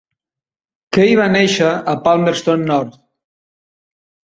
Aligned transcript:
Keay 0.97 1.13
va 1.19 1.27
néixer 1.35 1.69
a 1.93 1.95
Palmerston 2.09 2.67
North. 2.73 2.99